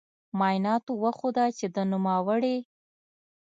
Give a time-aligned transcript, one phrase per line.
[0.39, 2.57] معایناتو وښوده چې د نوموړې